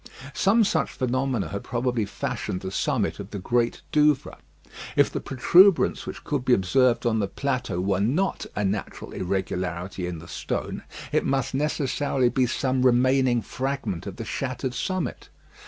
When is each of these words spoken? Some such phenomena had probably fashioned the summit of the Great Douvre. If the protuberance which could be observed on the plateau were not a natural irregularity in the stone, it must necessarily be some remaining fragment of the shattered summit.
Some 0.33 0.63
such 0.63 0.89
phenomena 0.89 1.49
had 1.49 1.63
probably 1.63 2.05
fashioned 2.05 2.61
the 2.61 2.71
summit 2.71 3.19
of 3.19 3.29
the 3.29 3.37
Great 3.37 3.83
Douvre. 3.91 4.39
If 4.95 5.11
the 5.11 5.19
protuberance 5.19 6.07
which 6.07 6.23
could 6.23 6.43
be 6.43 6.55
observed 6.55 7.05
on 7.05 7.19
the 7.19 7.27
plateau 7.27 7.79
were 7.79 7.99
not 7.99 8.47
a 8.55 8.65
natural 8.65 9.11
irregularity 9.11 10.07
in 10.07 10.17
the 10.17 10.27
stone, 10.27 10.81
it 11.11 11.23
must 11.23 11.53
necessarily 11.53 12.29
be 12.29 12.47
some 12.47 12.81
remaining 12.83 13.43
fragment 13.43 14.07
of 14.07 14.15
the 14.15 14.25
shattered 14.25 14.73
summit. 14.73 15.29